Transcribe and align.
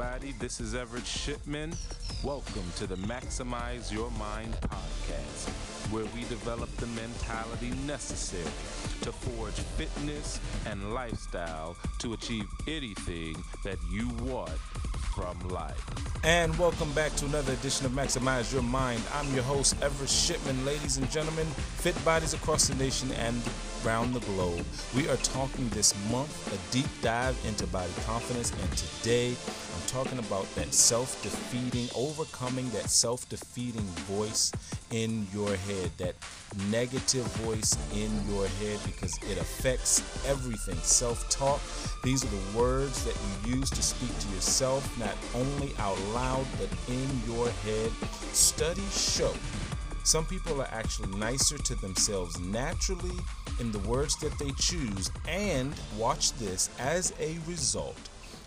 everybody. 0.00 0.32
This 0.38 0.60
is 0.60 0.74
Everett 0.74 1.04
Shipman. 1.04 1.74
Welcome 2.24 2.64
to 2.76 2.86
the 2.86 2.94
Maximize 2.96 3.92
Your 3.92 4.10
Mind 4.12 4.54
podcast, 4.62 5.48
where 5.92 6.06
we 6.14 6.22
develop 6.22 6.74
the 6.76 6.86
mentality 6.86 7.70
necessary 7.86 8.44
to 9.02 9.12
forge 9.12 9.52
fitness 9.52 10.40
and 10.66 10.94
lifestyle 10.94 11.76
to 11.98 12.14
achieve 12.14 12.46
anything 12.66 13.36
that 13.62 13.76
you 13.92 14.08
want 14.24 14.52
from 15.14 15.38
life. 15.48 15.84
And 16.22 16.56
welcome 16.58 16.92
back 16.92 17.14
to 17.16 17.26
another 17.26 17.54
edition 17.54 17.86
of 17.86 17.92
Maximize 17.92 18.52
Your 18.52 18.62
Mind. 18.62 19.02
I'm 19.14 19.32
your 19.34 19.42
host, 19.42 19.74
Everett 19.82 20.10
Shipman. 20.10 20.64
Ladies 20.64 20.98
and 20.98 21.10
gentlemen, 21.10 21.46
fit 21.46 22.02
bodies 22.04 22.34
across 22.34 22.68
the 22.68 22.74
nation 22.74 23.10
and 23.12 23.40
around 23.84 24.12
the 24.12 24.20
globe. 24.20 24.64
We 24.94 25.08
are 25.08 25.16
talking 25.16 25.68
this 25.70 25.94
month 26.10 26.30
a 26.52 26.72
deep 26.72 26.88
dive 27.00 27.38
into 27.46 27.66
body 27.68 27.92
confidence, 28.04 28.52
and 28.52 28.72
today 28.76 29.28
I'm 29.30 29.86
talking 29.86 30.18
about 30.18 30.52
that 30.56 30.74
self 30.74 31.22
defeating, 31.22 31.88
overcoming 31.96 32.68
that 32.70 32.90
self 32.90 33.28
defeating 33.28 33.86
voice 34.06 34.52
in 34.90 35.26
your 35.32 35.56
head, 35.56 35.90
that 35.98 36.14
negative 36.70 37.24
voice 37.44 37.76
in 37.94 38.10
your 38.28 38.46
head, 38.46 38.78
because 38.84 39.16
it 39.30 39.38
affects 39.38 40.02
everything. 40.28 40.76
Self 40.82 41.28
talk, 41.30 41.60
these 42.02 42.24
are 42.24 42.28
the 42.28 42.58
words 42.58 43.04
that 43.04 43.16
you 43.46 43.56
use 43.56 43.70
to 43.70 43.82
speak 43.82 44.16
to 44.18 44.28
yourself, 44.34 44.99
not 45.00 45.16
only 45.34 45.72
out 45.78 45.98
loud, 46.14 46.46
but 46.58 46.68
in 46.88 47.08
your 47.26 47.50
head. 47.50 47.90
Studies 48.32 49.16
show 49.16 49.34
some 50.02 50.24
people 50.24 50.60
are 50.60 50.68
actually 50.72 51.14
nicer 51.18 51.58
to 51.58 51.74
themselves 51.76 52.40
naturally 52.40 53.16
in 53.60 53.70
the 53.70 53.78
words 53.80 54.16
that 54.16 54.36
they 54.38 54.50
choose, 54.52 55.10
and 55.28 55.74
watch 55.96 56.32
this, 56.32 56.70
as 56.78 57.12
a 57.20 57.38
result, 57.46 57.96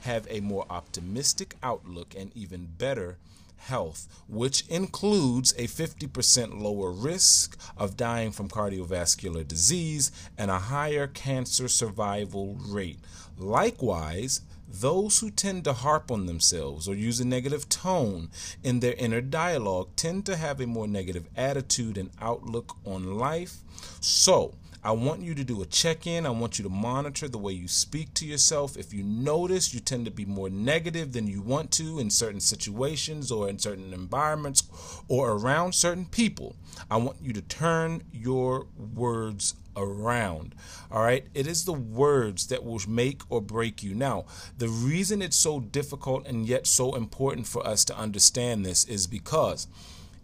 have 0.00 0.26
a 0.30 0.40
more 0.40 0.64
optimistic 0.70 1.54
outlook 1.62 2.14
and 2.16 2.34
even 2.34 2.66
better 2.78 3.18
health, 3.58 4.08
which 4.28 4.66
includes 4.68 5.52
a 5.52 5.68
50% 5.68 6.60
lower 6.60 6.90
risk 6.90 7.56
of 7.76 7.96
dying 7.96 8.32
from 8.32 8.48
cardiovascular 8.48 9.46
disease 9.46 10.10
and 10.38 10.50
a 10.50 10.58
higher 10.58 11.06
cancer 11.06 11.68
survival 11.68 12.56
rate. 12.66 12.98
Likewise, 13.38 14.40
those 14.72 15.20
who 15.20 15.30
tend 15.30 15.64
to 15.64 15.72
harp 15.72 16.10
on 16.10 16.26
themselves 16.26 16.88
or 16.88 16.94
use 16.94 17.20
a 17.20 17.26
negative 17.26 17.68
tone 17.68 18.30
in 18.62 18.80
their 18.80 18.94
inner 18.94 19.20
dialogue 19.20 19.88
tend 19.96 20.26
to 20.26 20.36
have 20.36 20.60
a 20.60 20.66
more 20.66 20.88
negative 20.88 21.28
attitude 21.36 21.98
and 21.98 22.10
outlook 22.20 22.76
on 22.84 23.18
life. 23.18 23.58
So, 24.00 24.54
I 24.84 24.90
want 24.90 25.22
you 25.22 25.32
to 25.36 25.44
do 25.44 25.62
a 25.62 25.66
check 25.66 26.08
in. 26.08 26.26
I 26.26 26.30
want 26.30 26.58
you 26.58 26.64
to 26.64 26.68
monitor 26.68 27.28
the 27.28 27.38
way 27.38 27.52
you 27.52 27.68
speak 27.68 28.14
to 28.14 28.26
yourself. 28.26 28.76
If 28.76 28.92
you 28.92 29.04
notice 29.04 29.72
you 29.72 29.78
tend 29.78 30.06
to 30.06 30.10
be 30.10 30.24
more 30.24 30.50
negative 30.50 31.12
than 31.12 31.28
you 31.28 31.40
want 31.40 31.70
to 31.72 32.00
in 32.00 32.10
certain 32.10 32.40
situations 32.40 33.30
or 33.30 33.48
in 33.48 33.60
certain 33.60 33.92
environments 33.92 34.64
or 35.06 35.32
around 35.32 35.76
certain 35.76 36.06
people, 36.06 36.56
I 36.90 36.96
want 36.96 37.18
you 37.22 37.32
to 37.32 37.42
turn 37.42 38.02
your 38.10 38.66
words 38.76 39.54
around. 39.76 40.54
All 40.90 41.02
right. 41.02 41.26
It 41.34 41.46
is 41.46 41.64
the 41.64 41.72
words 41.72 42.48
that 42.48 42.64
will 42.64 42.80
make 42.88 43.22
or 43.28 43.40
break 43.40 43.82
you. 43.82 43.94
Now, 43.94 44.24
the 44.56 44.68
reason 44.68 45.22
it's 45.22 45.36
so 45.36 45.60
difficult 45.60 46.26
and 46.26 46.46
yet 46.46 46.66
so 46.66 46.94
important 46.94 47.46
for 47.46 47.66
us 47.66 47.84
to 47.86 47.96
understand 47.96 48.64
this 48.64 48.84
is 48.84 49.06
because 49.06 49.66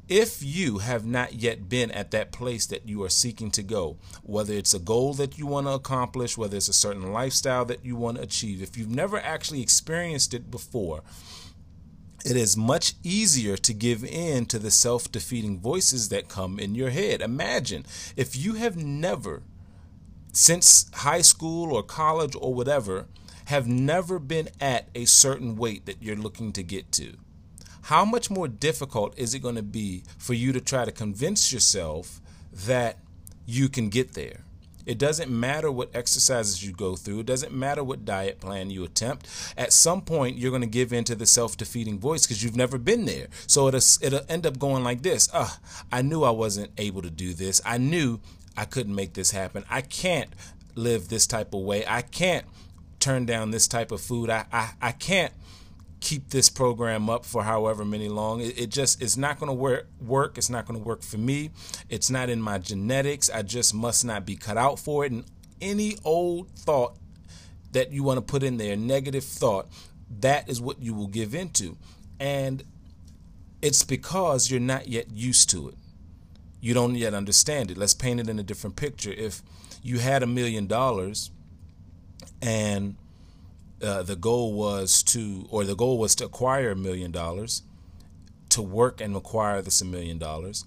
if 0.08 0.42
you 0.42 0.78
have 0.78 1.04
not 1.04 1.34
yet 1.34 1.68
been 1.68 1.90
at 1.90 2.10
that 2.12 2.32
place 2.32 2.64
that 2.66 2.88
you 2.88 3.02
are 3.02 3.10
seeking 3.10 3.50
to 3.50 3.62
go, 3.62 3.98
whether 4.22 4.54
it's 4.54 4.72
a 4.72 4.78
goal 4.78 5.12
that 5.14 5.36
you 5.36 5.46
want 5.46 5.66
to 5.66 5.72
accomplish, 5.72 6.38
whether 6.38 6.56
it's 6.56 6.68
a 6.68 6.72
certain 6.72 7.12
lifestyle 7.12 7.66
that 7.66 7.84
you 7.84 7.94
want 7.94 8.16
to 8.16 8.22
achieve, 8.22 8.62
if 8.62 8.76
you've 8.78 8.88
never 8.88 9.18
actually 9.20 9.60
experienced 9.60 10.32
it 10.32 10.50
before, 10.50 11.02
it 12.24 12.36
is 12.36 12.56
much 12.56 12.94
easier 13.02 13.56
to 13.56 13.72
give 13.72 14.04
in 14.04 14.46
to 14.46 14.58
the 14.58 14.70
self 14.70 15.10
defeating 15.10 15.60
voices 15.60 16.08
that 16.08 16.28
come 16.28 16.58
in 16.58 16.74
your 16.74 16.90
head. 16.90 17.20
Imagine 17.22 17.86
if 18.16 18.36
you 18.36 18.54
have 18.54 18.76
never, 18.76 19.42
since 20.32 20.90
high 20.94 21.22
school 21.22 21.72
or 21.72 21.82
college 21.82 22.34
or 22.38 22.52
whatever, 22.54 23.06
have 23.46 23.66
never 23.66 24.18
been 24.18 24.48
at 24.60 24.88
a 24.94 25.04
certain 25.04 25.56
weight 25.56 25.86
that 25.86 26.02
you're 26.02 26.16
looking 26.16 26.52
to 26.52 26.62
get 26.62 26.92
to 26.92 27.16
how 27.88 28.04
much 28.04 28.28
more 28.28 28.48
difficult 28.48 29.18
is 29.18 29.32
it 29.32 29.38
going 29.38 29.54
to 29.54 29.62
be 29.62 30.02
for 30.18 30.34
you 30.34 30.52
to 30.52 30.60
try 30.60 30.84
to 30.84 30.92
convince 30.92 31.54
yourself 31.54 32.20
that 32.52 32.98
you 33.46 33.66
can 33.70 33.88
get 33.88 34.12
there? 34.12 34.44
It 34.88 34.96
doesn't 34.96 35.30
matter 35.30 35.70
what 35.70 35.94
exercises 35.94 36.64
you 36.64 36.72
go 36.72 36.96
through. 36.96 37.20
It 37.20 37.26
doesn't 37.26 37.52
matter 37.52 37.84
what 37.84 38.06
diet 38.06 38.40
plan 38.40 38.70
you 38.70 38.84
attempt. 38.84 39.28
At 39.54 39.74
some 39.74 40.00
point, 40.00 40.38
you're 40.38 40.50
going 40.50 40.62
to 40.62 40.66
give 40.66 40.94
in 40.94 41.04
to 41.04 41.14
the 41.14 41.26
self-defeating 41.26 41.98
voice 41.98 42.26
because 42.26 42.42
you've 42.42 42.56
never 42.56 42.78
been 42.78 43.04
there. 43.04 43.26
So 43.46 43.68
it'll, 43.68 43.82
it'll 44.00 44.24
end 44.30 44.46
up 44.46 44.58
going 44.58 44.82
like 44.82 45.02
this. 45.02 45.28
Uh, 45.30 45.50
I 45.92 46.00
knew 46.00 46.24
I 46.24 46.30
wasn't 46.30 46.70
able 46.78 47.02
to 47.02 47.10
do 47.10 47.34
this. 47.34 47.60
I 47.66 47.76
knew 47.76 48.18
I 48.56 48.64
couldn't 48.64 48.94
make 48.94 49.12
this 49.12 49.30
happen. 49.30 49.66
I 49.68 49.82
can't 49.82 50.30
live 50.74 51.10
this 51.10 51.26
type 51.26 51.52
of 51.52 51.60
way. 51.60 51.84
I 51.86 52.00
can't 52.00 52.46
turn 52.98 53.26
down 53.26 53.50
this 53.50 53.68
type 53.68 53.92
of 53.92 54.00
food. 54.00 54.30
I, 54.30 54.46
I, 54.50 54.70
I 54.80 54.92
can't 54.92 55.34
keep 56.00 56.30
this 56.30 56.48
program 56.48 57.10
up 57.10 57.24
for 57.24 57.42
however 57.42 57.84
many 57.84 58.08
long. 58.08 58.40
It, 58.40 58.58
it 58.58 58.70
just 58.70 59.02
it's 59.02 59.16
not 59.16 59.38
going 59.38 59.48
to 59.48 59.54
work. 59.54 59.88
Work. 60.00 60.38
It's 60.38 60.50
not 60.50 60.66
going 60.66 60.78
to 60.78 60.84
work 60.84 61.02
for 61.02 61.18
me. 61.18 61.50
It's 61.88 62.10
not 62.10 62.30
in 62.30 62.40
my 62.40 62.58
genetics. 62.58 63.30
I 63.30 63.42
just 63.42 63.74
must 63.74 64.04
not 64.04 64.24
be 64.24 64.36
cut 64.36 64.56
out 64.56 64.78
for 64.78 65.04
it. 65.04 65.12
And 65.12 65.24
any 65.60 65.96
old 66.04 66.50
thought 66.50 66.96
that 67.72 67.92
you 67.92 68.02
want 68.02 68.18
to 68.18 68.22
put 68.22 68.42
in 68.42 68.56
there, 68.56 68.76
negative 68.76 69.24
thought, 69.24 69.68
that 70.20 70.48
is 70.48 70.60
what 70.60 70.80
you 70.80 70.94
will 70.94 71.06
give 71.06 71.34
into, 71.34 71.76
and 72.18 72.62
it's 73.60 73.84
because 73.84 74.50
you're 74.50 74.60
not 74.60 74.88
yet 74.88 75.10
used 75.10 75.50
to 75.50 75.68
it. 75.68 75.74
You 76.60 76.74
don't 76.74 76.94
yet 76.94 77.14
understand 77.14 77.70
it. 77.70 77.76
Let's 77.76 77.94
paint 77.94 78.20
it 78.20 78.28
in 78.28 78.38
a 78.38 78.42
different 78.42 78.76
picture. 78.76 79.12
If 79.12 79.42
you 79.82 79.98
had 79.98 80.22
a 80.22 80.26
million 80.26 80.66
dollars 80.66 81.30
and 82.40 82.96
uh, 83.82 84.02
the 84.02 84.16
goal 84.16 84.52
was 84.54 85.02
to, 85.04 85.46
or 85.50 85.64
the 85.64 85.76
goal 85.76 85.98
was 85.98 86.14
to 86.16 86.24
acquire 86.24 86.70
a 86.70 86.76
million 86.76 87.10
dollars, 87.10 87.62
to 88.50 88.62
work 88.62 89.00
and 89.00 89.14
acquire 89.14 89.62
this 89.62 89.80
a 89.80 89.84
million 89.84 90.18
dollars. 90.18 90.64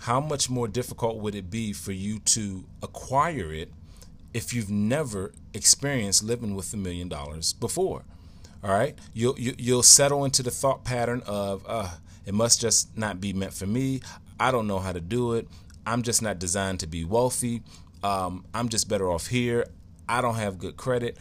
How 0.00 0.20
much 0.20 0.48
more 0.48 0.68
difficult 0.68 1.18
would 1.18 1.34
it 1.34 1.50
be 1.50 1.72
for 1.72 1.92
you 1.92 2.20
to 2.20 2.64
acquire 2.82 3.52
it 3.52 3.72
if 4.32 4.54
you've 4.54 4.70
never 4.70 5.32
experienced 5.54 6.22
living 6.22 6.54
with 6.54 6.72
a 6.72 6.76
million 6.76 7.08
dollars 7.08 7.52
before? 7.52 8.04
All 8.62 8.70
right, 8.70 8.98
you'll 9.14 9.38
you, 9.38 9.52
will 9.52 9.60
you 9.60 9.74
will 9.74 9.82
settle 9.82 10.24
into 10.24 10.42
the 10.42 10.50
thought 10.50 10.84
pattern 10.84 11.22
of, 11.26 11.64
uh, 11.66 11.90
it 12.26 12.34
must 12.34 12.60
just 12.60 12.96
not 12.96 13.20
be 13.20 13.32
meant 13.32 13.54
for 13.54 13.66
me. 13.66 14.00
I 14.40 14.50
don't 14.50 14.66
know 14.66 14.78
how 14.78 14.92
to 14.92 15.00
do 15.00 15.34
it. 15.34 15.48
I'm 15.86 16.02
just 16.02 16.22
not 16.22 16.38
designed 16.38 16.80
to 16.80 16.86
be 16.86 17.04
wealthy. 17.04 17.62
Um, 18.02 18.44
I'm 18.52 18.68
just 18.68 18.88
better 18.88 19.10
off 19.10 19.28
here. 19.28 19.66
I 20.08 20.20
don't 20.20 20.36
have 20.36 20.58
good 20.58 20.76
credit 20.76 21.18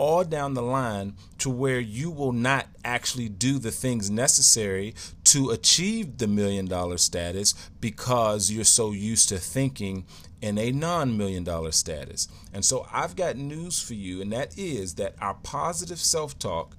all 0.00 0.24
down 0.24 0.54
the 0.54 0.62
line 0.62 1.12
to 1.36 1.50
where 1.50 1.78
you 1.78 2.10
will 2.10 2.32
not 2.32 2.66
actually 2.82 3.28
do 3.28 3.58
the 3.58 3.70
things 3.70 4.10
necessary 4.10 4.94
to 5.22 5.50
achieve 5.50 6.16
the 6.16 6.26
million 6.26 6.64
dollar 6.64 6.96
status 6.96 7.52
because 7.82 8.50
you're 8.50 8.64
so 8.64 8.92
used 8.92 9.28
to 9.28 9.36
thinking 9.36 10.06
in 10.40 10.56
a 10.56 10.72
non 10.72 11.18
million 11.18 11.44
dollar 11.44 11.70
status. 11.70 12.28
And 12.54 12.64
so 12.64 12.86
I've 12.90 13.14
got 13.14 13.36
news 13.36 13.82
for 13.82 13.92
you, 13.92 14.22
and 14.22 14.32
that 14.32 14.56
is 14.56 14.94
that 14.94 15.16
our 15.20 15.34
positive 15.34 15.98
self 15.98 16.38
talk 16.38 16.74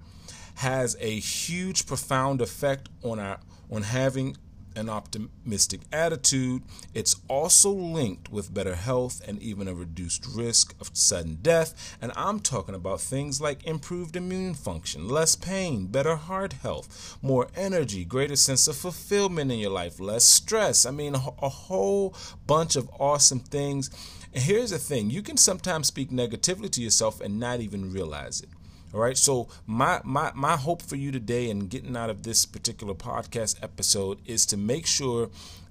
has 0.55 0.97
a 0.99 1.19
huge, 1.19 1.85
profound 1.85 2.41
effect 2.41 2.89
on 3.03 3.19
our 3.19 3.39
on 3.69 3.83
having 3.83 4.35
an 4.75 4.89
optimistic 4.89 5.81
attitude. 5.91 6.63
It's 6.93 7.15
also 7.27 7.71
linked 7.71 8.31
with 8.31 8.53
better 8.53 8.75
health 8.75 9.21
and 9.27 9.41
even 9.41 9.67
a 9.67 9.73
reduced 9.73 10.25
risk 10.35 10.73
of 10.79 10.91
sudden 10.93 11.39
death. 11.41 11.97
And 12.01 12.11
I'm 12.15 12.39
talking 12.39 12.75
about 12.75 13.01
things 13.01 13.41
like 13.41 13.65
improved 13.65 14.15
immune 14.15 14.53
function, 14.53 15.07
less 15.07 15.35
pain, 15.35 15.87
better 15.87 16.15
heart 16.15 16.53
health, 16.53 17.17
more 17.21 17.47
energy, 17.55 18.05
greater 18.05 18.35
sense 18.35 18.67
of 18.67 18.75
fulfillment 18.75 19.51
in 19.51 19.59
your 19.59 19.71
life, 19.71 19.99
less 19.99 20.23
stress. 20.23 20.85
I 20.85 20.91
mean, 20.91 21.15
a, 21.15 21.19
whole 21.19 22.15
bunch 22.47 22.75
of 22.75 22.89
awesome 22.99 23.39
things. 23.39 23.89
And 24.33 24.43
here's 24.43 24.71
the 24.71 24.77
thing 24.77 25.09
you 25.09 25.21
can 25.21 25.37
sometimes 25.37 25.87
speak 25.87 26.11
negatively 26.11 26.69
to 26.69 26.81
yourself 26.81 27.21
and 27.21 27.39
not 27.39 27.59
even 27.59 27.91
realize 27.91 28.41
it. 28.41 28.49
All 28.93 28.99
right. 28.99 29.17
So 29.17 29.47
my 29.65 30.01
my 30.03 30.31
my 30.35 30.57
hope 30.57 30.81
for 30.81 30.95
you 30.95 31.11
today 31.11 31.49
and 31.49 31.69
getting 31.69 31.95
out 31.95 32.09
of 32.09 32.23
this 32.23 32.45
particular 32.45 32.93
podcast 32.93 33.61
episode 33.63 34.19
is 34.25 34.45
to 34.47 34.57
make 34.57 34.85
sure 34.85 35.29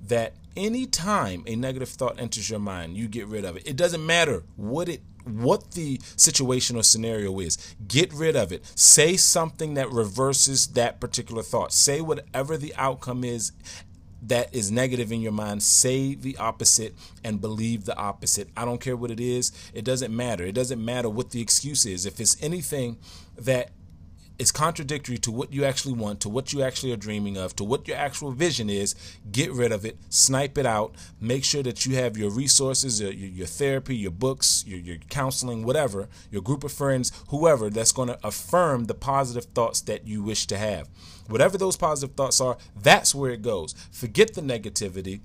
that 0.09 0.35
anytime 0.57 1.45
a 1.47 1.55
negative 1.55 1.91
thought 1.91 2.19
enters 2.19 2.49
your 2.49 2.61
mind, 2.61 2.97
you 2.97 3.09
get 3.09 3.27
rid 3.27 3.45
of 3.45 3.57
it. 3.57 3.67
It 3.67 3.77
doesn't 3.77 4.05
matter 4.05 4.43
what 4.57 4.89
it 4.89 5.03
what 5.25 5.73
the 5.73 6.01
situation 6.17 6.77
or 6.77 6.83
scenario 6.83 7.39
is. 7.41 7.59
Get 7.87 8.13
rid 8.15 8.37
of 8.37 8.53
it. 8.53 8.65
Say 8.75 9.17
something 9.19 9.75
that 9.75 9.91
reverses 9.91 10.69
that 10.69 10.99
particular 10.99 11.43
thought. 11.43 11.73
Say 11.73 12.01
whatever 12.01 12.57
the 12.57 12.75
outcome 12.77 13.23
is 13.23 13.53
that 14.23 14.55
is 14.55 14.71
negative 14.71 15.13
in 15.13 15.21
your 15.21 15.33
mind, 15.33 15.63
say 15.63 16.15
the 16.15 16.37
opposite 16.37 16.95
and 17.25 17.41
believe 17.41 17.85
the 17.85 17.97
opposite. 17.97 18.49
I 18.57 18.65
don't 18.65 18.81
care 18.81 18.97
what 18.97 19.11
it 19.11 19.21
is. 19.21 19.53
It 19.73 19.85
doesn't 19.85 20.15
matter. 20.15 20.45
It 20.45 20.55
doesn't 20.55 20.85
matter 20.85 21.09
what 21.09 21.31
the 21.31 21.41
excuse 21.41 21.87
is. 21.87 22.07
If 22.07 22.21
it's 22.21 22.41
anything 22.43 22.99
that 23.39 23.71
is 24.41 24.51
contradictory 24.51 25.19
to 25.19 25.31
what 25.31 25.53
you 25.53 25.65
actually 25.65 25.93
want, 25.93 26.21
to 26.21 26.29
what 26.31 26.51
you 26.51 26.63
actually 26.63 26.93
are 26.93 26.97
dreaming 26.97 27.37
of, 27.37 27.55
to 27.57 27.63
what 27.63 27.87
your 27.87 27.99
actual 27.99 28.33
vision 28.33 28.71
is, 28.71 28.95
get 29.31 29.53
rid 29.53 29.71
of 29.71 29.85
it, 29.85 29.99
snipe 30.09 30.57
it 30.57 30.65
out. 30.65 30.95
Make 31.21 31.45
sure 31.45 31.63
that 31.63 31.85
you 31.85 31.97
have 31.97 32.17
your 32.17 32.31
resources, 32.31 33.03
your, 33.03 33.13
your 33.13 33.47
therapy, 33.47 33.95
your 33.95 34.11
books, 34.11 34.65
your, 34.67 34.79
your 34.79 34.97
counseling, 35.11 35.63
whatever, 35.63 36.09
your 36.31 36.41
group 36.41 36.65
of 36.65 36.73
friends, 36.73 37.13
whoever 37.29 37.69
that's 37.69 37.93
going 37.93 38.09
to 38.09 38.19
affirm 38.25 38.87
the 38.87 38.95
positive 38.95 39.45
thoughts 39.53 39.83
that 39.83 40.07
you 40.07 40.23
wish 40.23 40.47
to 40.47 40.57
have. 40.57 40.89
Whatever 41.29 41.59
those 41.59 41.77
positive 41.77 42.17
thoughts 42.17 42.41
are, 42.41 42.57
that's 42.75 43.15
where 43.15 43.33
it 43.33 43.43
goes. 43.43 43.75
Forget 43.93 44.33
the 44.33 44.41
negativity 44.41 45.21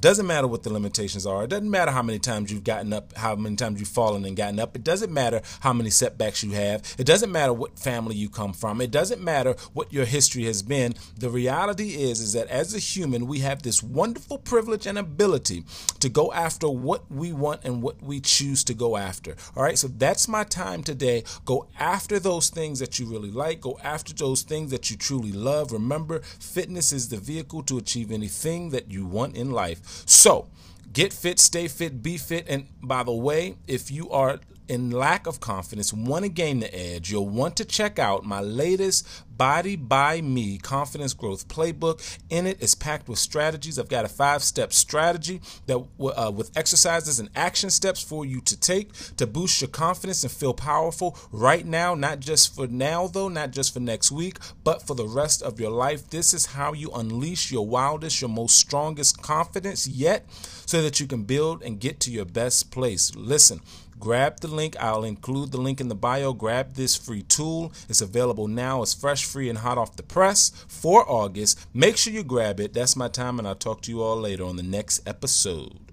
doesn't 0.00 0.26
matter 0.26 0.46
what 0.46 0.62
the 0.62 0.72
limitations 0.72 1.26
are. 1.26 1.44
It 1.44 1.50
doesn't 1.50 1.70
matter 1.70 1.90
how 1.90 2.02
many 2.02 2.18
times 2.18 2.52
you've 2.52 2.64
gotten 2.64 2.92
up, 2.92 3.16
how 3.16 3.34
many 3.36 3.56
times 3.56 3.80
you've 3.80 3.88
fallen 3.88 4.24
and 4.24 4.36
gotten 4.36 4.58
up. 4.58 4.76
It 4.76 4.84
doesn't 4.84 5.12
matter 5.12 5.40
how 5.60 5.72
many 5.72 5.90
setbacks 5.90 6.42
you 6.42 6.52
have. 6.52 6.82
It 6.98 7.06
doesn't 7.06 7.32
matter 7.32 7.52
what 7.52 7.78
family 7.78 8.16
you 8.16 8.28
come 8.28 8.52
from. 8.52 8.80
It 8.80 8.90
doesn't 8.90 9.22
matter 9.22 9.54
what 9.72 9.92
your 9.92 10.04
history 10.04 10.44
has 10.44 10.62
been. 10.62 10.94
The 11.18 11.30
reality 11.30 12.02
is 12.02 12.20
is 12.20 12.32
that 12.32 12.48
as 12.48 12.74
a 12.74 12.78
human, 12.78 13.26
we 13.26 13.40
have 13.40 13.62
this 13.62 13.82
wonderful 13.82 14.38
privilege 14.38 14.86
and 14.86 14.98
ability 14.98 15.64
to 16.00 16.08
go 16.08 16.32
after 16.32 16.68
what 16.68 17.10
we 17.10 17.32
want 17.32 17.64
and 17.64 17.82
what 17.82 18.02
we 18.02 18.20
choose 18.20 18.64
to 18.64 18.74
go 18.74 18.96
after. 18.96 19.36
All 19.56 19.62
right? 19.62 19.78
So 19.78 19.88
that's 19.88 20.28
my 20.28 20.44
time 20.44 20.82
today. 20.82 21.24
Go 21.44 21.68
after 21.78 22.18
those 22.18 22.50
things 22.50 22.78
that 22.78 22.98
you 22.98 23.06
really 23.06 23.30
like. 23.30 23.60
Go 23.60 23.78
after 23.82 24.12
those 24.12 24.42
things 24.42 24.70
that 24.70 24.90
you 24.90 24.96
truly 24.96 25.32
love. 25.32 25.72
Remember, 25.72 26.20
fitness 26.20 26.92
is 26.92 27.08
the 27.08 27.16
vehicle 27.16 27.62
to 27.64 27.78
achieve 27.78 28.10
anything 28.10 28.70
that 28.70 28.90
you 28.90 29.06
want 29.06 29.36
in 29.36 29.50
life. 29.50 29.80
So, 30.06 30.48
get 30.92 31.12
fit, 31.12 31.38
stay 31.38 31.68
fit, 31.68 32.02
be 32.02 32.16
fit. 32.16 32.46
And 32.48 32.68
by 32.82 33.02
the 33.02 33.12
way, 33.12 33.56
if 33.66 33.90
you 33.90 34.10
are 34.10 34.40
in 34.68 34.90
lack 34.90 35.26
of 35.26 35.40
confidence, 35.40 35.92
want 35.92 36.24
to 36.24 36.28
gain 36.28 36.60
the 36.60 36.74
edge, 36.74 37.10
you'll 37.10 37.28
want 37.28 37.56
to 37.56 37.64
check 37.64 37.98
out 37.98 38.24
my 38.24 38.40
latest 38.40 39.06
Body 39.36 39.76
by 39.76 40.20
Me 40.20 40.58
Confidence 40.58 41.14
Growth 41.14 41.48
Playbook. 41.48 42.18
In 42.30 42.46
it 42.46 42.62
is 42.62 42.74
packed 42.74 43.08
with 43.08 43.18
strategies. 43.18 43.78
I've 43.78 43.88
got 43.88 44.04
a 44.04 44.08
five-step 44.08 44.72
strategy 44.72 45.40
that 45.66 45.78
uh, 46.00 46.30
with 46.34 46.56
exercises 46.56 47.18
and 47.18 47.28
action 47.34 47.70
steps 47.70 48.02
for 48.02 48.24
you 48.24 48.40
to 48.42 48.58
take 48.58 48.92
to 49.16 49.26
boost 49.26 49.60
your 49.60 49.68
confidence 49.68 50.22
and 50.22 50.32
feel 50.32 50.54
powerful 50.54 51.18
right 51.32 51.66
now, 51.66 51.94
not 51.94 52.20
just 52.20 52.54
for 52.54 52.66
now 52.66 53.06
though, 53.06 53.28
not 53.28 53.50
just 53.50 53.74
for 53.74 53.80
next 53.80 54.12
week, 54.12 54.38
but 54.62 54.82
for 54.86 54.94
the 54.94 55.06
rest 55.06 55.42
of 55.42 55.58
your 55.58 55.70
life. 55.70 56.08
This 56.10 56.32
is 56.32 56.46
how 56.46 56.72
you 56.72 56.90
unleash 56.92 57.50
your 57.50 57.66
wildest, 57.66 58.20
your 58.20 58.30
most 58.30 58.56
strongest 58.56 59.22
confidence 59.22 59.88
yet 59.88 60.26
so 60.66 60.82
that 60.82 61.00
you 61.00 61.06
can 61.06 61.24
build 61.24 61.62
and 61.62 61.80
get 61.80 62.00
to 62.00 62.10
your 62.10 62.24
best 62.24 62.70
place. 62.70 63.14
Listen, 63.14 63.60
Grab 64.04 64.40
the 64.40 64.48
link. 64.48 64.76
I'll 64.80 65.04
include 65.04 65.52
the 65.52 65.60
link 65.60 65.80
in 65.80 65.88
the 65.88 65.94
bio. 65.94 66.32
Grab 66.32 66.74
this 66.74 66.96
free 66.96 67.22
tool. 67.22 67.72
It's 67.88 68.02
available 68.02 68.48
now. 68.48 68.82
It's 68.82 68.92
fresh, 69.24 69.32
free, 69.32 69.48
and 69.48 69.58
hot 69.58 69.78
off 69.78 69.96
the 69.96 70.02
press 70.02 70.52
for 70.68 71.08
August. 71.08 71.58
Make 71.72 71.96
sure 71.96 72.12
you 72.12 72.24
grab 72.24 72.60
it. 72.60 72.74
That's 72.74 72.96
my 72.96 73.08
time, 73.08 73.38
and 73.38 73.48
I'll 73.48 73.54
talk 73.54 73.80
to 73.82 73.90
you 73.90 74.02
all 74.02 74.20
later 74.20 74.44
on 74.44 74.56
the 74.56 74.62
next 74.62 75.06
episode. 75.06 75.83